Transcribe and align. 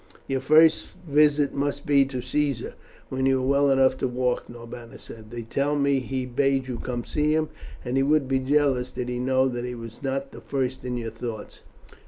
"Your 0.27 0.39
first 0.39 0.87
visit 1.07 1.53
must 1.53 1.85
be 1.85 2.05
to 2.05 2.23
Caesar, 2.23 2.73
when 3.09 3.27
you 3.27 3.37
are 3.37 3.45
well 3.45 3.69
enough 3.69 3.99
to 3.99 4.07
walk," 4.07 4.49
Norbanus 4.49 5.03
said. 5.03 5.29
"They 5.29 5.43
tell 5.43 5.75
me 5.75 5.99
he 5.99 6.25
bade 6.25 6.67
you 6.67 6.79
come 6.79 7.03
to 7.03 7.09
see 7.11 7.35
him, 7.35 7.49
and 7.85 7.97
he 7.97 8.01
would 8.01 8.27
be 8.27 8.39
jealous 8.39 8.91
did 8.91 9.09
he 9.09 9.19
know 9.19 9.47
that 9.49 9.63
he 9.63 9.75
was 9.75 10.01
not 10.01 10.31
the 10.31 10.41
first 10.41 10.83
in 10.85 10.97
your 10.97 11.11
thoughts." 11.11 11.59